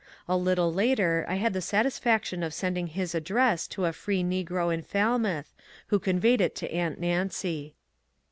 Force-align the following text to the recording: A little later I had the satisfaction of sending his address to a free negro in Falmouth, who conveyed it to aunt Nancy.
A 0.27 0.35
little 0.35 0.73
later 0.73 1.25
I 1.29 1.35
had 1.35 1.53
the 1.53 1.61
satisfaction 1.61 2.41
of 2.41 2.55
sending 2.55 2.87
his 2.87 3.13
address 3.13 3.67
to 3.67 3.85
a 3.85 3.93
free 3.93 4.23
negro 4.23 4.73
in 4.73 4.81
Falmouth, 4.81 5.53
who 5.89 5.99
conveyed 5.99 6.41
it 6.41 6.55
to 6.55 6.73
aunt 6.73 6.99
Nancy. 6.99 7.75